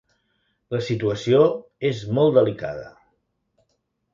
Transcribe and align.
La 0.75 0.79
situació 0.85 1.41
és 1.91 2.01
molt 2.19 2.35
delicada. 2.41 2.89